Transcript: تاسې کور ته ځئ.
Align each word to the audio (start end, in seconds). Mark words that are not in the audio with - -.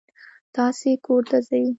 تاسې 0.55 0.89
کور 1.05 1.21
ته 1.29 1.37
ځئ. 1.47 1.65